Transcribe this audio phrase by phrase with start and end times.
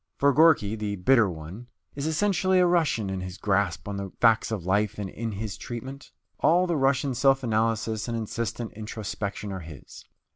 [0.17, 4.49] For Gorky, the Bitter One, is essentially a Russian in his grasp on the facts
[4.51, 6.11] of life and in his treatment.
[6.39, 10.05] All the Russian self analysis and insistent introspection are his.